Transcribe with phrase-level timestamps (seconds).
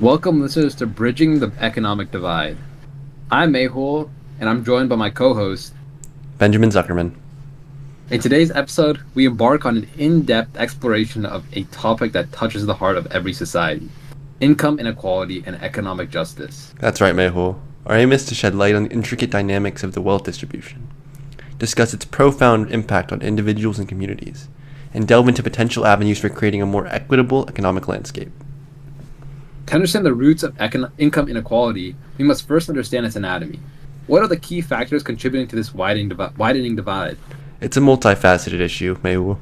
[0.00, 2.56] Welcome, listeners, to Bridging the Economic Divide.
[3.30, 4.08] I'm Mehul,
[4.40, 5.74] and I'm joined by my co host,
[6.38, 7.14] Benjamin Zuckerman.
[8.08, 12.64] In today's episode, we embark on an in depth exploration of a topic that touches
[12.64, 13.90] the heart of every society
[14.40, 16.72] income inequality and economic justice.
[16.78, 17.60] That's right, Mehul.
[17.84, 20.88] Our aim is to shed light on the intricate dynamics of the wealth distribution,
[21.58, 24.48] discuss its profound impact on individuals and communities,
[24.94, 28.32] and delve into potential avenues for creating a more equitable economic landscape.
[29.70, 33.60] To understand the roots of econ- income inequality, we must first understand its anatomy.
[34.08, 37.16] What are the key factors contributing to this widening, divi- widening divide?
[37.60, 39.38] It's a multifaceted issue, Mehul.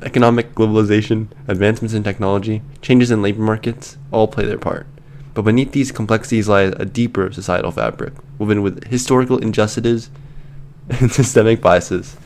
[0.00, 4.86] Economic globalization, advancements in technology, changes in labor markets all play their part.
[5.34, 10.08] But beneath these complexities lies a deeper societal fabric, woven with historical injustices
[10.88, 12.16] and systemic biases.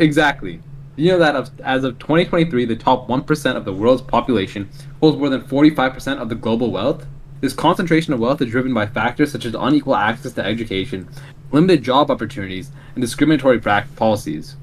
[0.00, 0.60] Exactly.
[0.96, 5.28] You know that as of 2023, the top 1% of the world's population holds more
[5.28, 7.04] than 45% of the global wealth?
[7.40, 11.08] This concentration of wealth is driven by factors such as unequal access to education,
[11.50, 14.54] limited job opportunities, and discriminatory policies.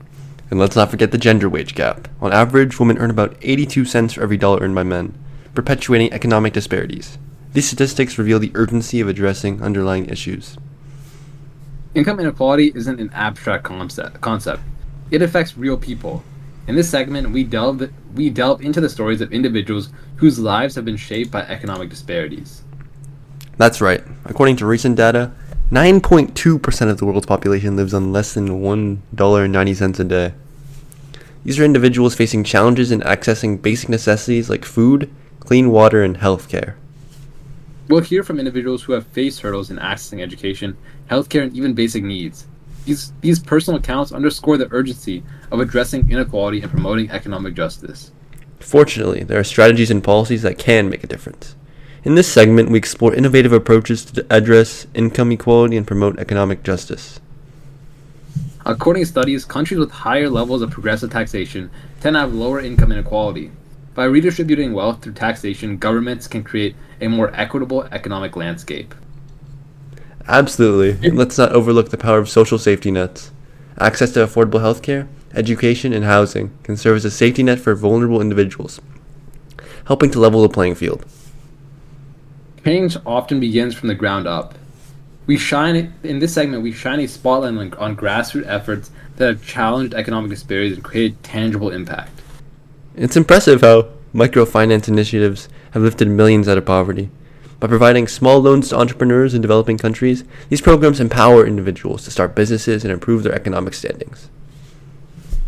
[0.49, 2.07] And let's not forget the gender wage gap.
[2.21, 5.13] On average, women earn about 82 cents for every dollar earned by men,
[5.53, 7.17] perpetuating economic disparities.
[7.51, 10.57] These statistics reveal the urgency of addressing underlying issues.
[11.93, 14.21] Income inequality isn't an abstract concept.
[14.21, 14.63] concept.
[15.11, 16.23] It affects real people.
[16.67, 20.85] In this segment, we delve we delve into the stories of individuals whose lives have
[20.85, 22.63] been shaped by economic disparities.
[23.57, 24.03] That's right.
[24.25, 25.31] According to recent data,
[25.71, 30.33] 9.2% of the world's population lives on less than $1.90 a day.
[31.43, 36.49] These are individuals facing challenges in accessing basic necessities like food, clean water, and health
[36.49, 36.77] care.
[37.87, 40.77] We'll hear from individuals who have faced hurdles in accessing education,
[41.09, 42.47] healthcare, and even basic needs.
[42.85, 48.11] These, these personal accounts underscore the urgency of addressing inequality and promoting economic justice.
[48.59, 51.55] Fortunately, there are strategies and policies that can make a difference.
[52.03, 57.19] In this segment, we explore innovative approaches to address income equality and promote economic justice.
[58.65, 62.91] According to studies, countries with higher levels of progressive taxation tend to have lower income
[62.91, 63.51] inequality.
[63.93, 68.95] By redistributing wealth through taxation, governments can create a more equitable economic landscape.
[70.27, 71.07] Absolutely.
[71.07, 73.31] And let's not overlook the power of social safety nets.
[73.79, 78.21] Access to affordable healthcare, education, and housing can serve as a safety net for vulnerable
[78.21, 78.79] individuals,
[79.85, 81.05] helping to level the playing field.
[82.63, 84.55] Change often begins from the ground up.
[85.25, 86.63] We shine in this segment.
[86.63, 91.23] We shine a spotlight on, on grassroots efforts that have challenged economic disparities and created
[91.23, 92.21] tangible impact.
[92.95, 97.09] It's impressive how microfinance initiatives have lifted millions out of poverty.
[97.61, 102.33] By providing small loans to entrepreneurs in developing countries, these programs empower individuals to start
[102.33, 104.31] businesses and improve their economic standings.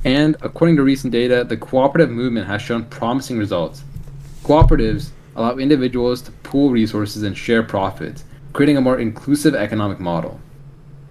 [0.06, 3.84] And according to recent data, the cooperative movement has shown promising results.
[4.44, 10.40] Cooperatives allow individuals to pool resources and share profits, creating a more inclusive economic model.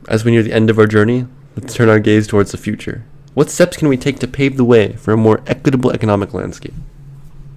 [0.07, 1.27] As we near the end of our journey,
[1.57, 3.05] let's turn our gaze towards the future.
[3.35, 6.75] What steps can we take to pave the way for a more equitable economic landscape?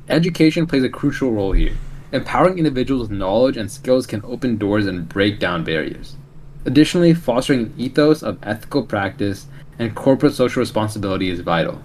[0.10, 1.76] Education plays a crucial role here.
[2.16, 6.16] Empowering individuals with knowledge and skills can open doors and break down barriers.
[6.64, 11.84] Additionally, fostering an ethos of ethical practice and corporate social responsibility is vital.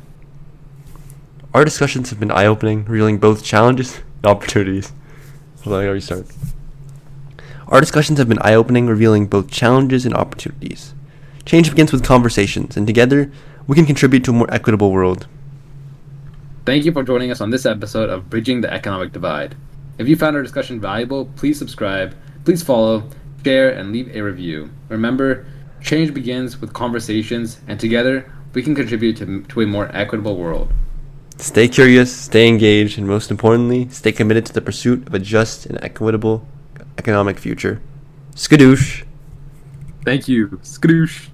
[1.53, 4.93] Our discussions have been eye opening, revealing both challenges and opportunities.
[5.65, 6.27] Hold on, I gotta restart.
[7.67, 10.95] Our discussions have been eye opening, revealing both challenges and opportunities.
[11.45, 13.33] Change begins with conversations, and together,
[13.67, 15.27] we can contribute to a more equitable world.
[16.65, 19.57] Thank you for joining us on this episode of Bridging the Economic Divide.
[20.01, 22.17] If you found our discussion valuable, please subscribe,
[22.47, 23.11] please follow,
[23.45, 24.71] share, and leave a review.
[24.89, 25.45] Remember,
[25.83, 30.73] change begins with conversations, and together we can contribute to, to a more equitable world.
[31.37, 35.67] Stay curious, stay engaged, and most importantly, stay committed to the pursuit of a just
[35.67, 36.49] and equitable
[36.97, 37.83] economic future.
[38.35, 39.05] Skadoosh!
[40.07, 40.49] Thank you.
[40.63, 41.29] Skadoosh!